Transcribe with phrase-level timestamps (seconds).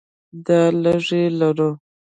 [0.45, 1.69] دا لږې لرو.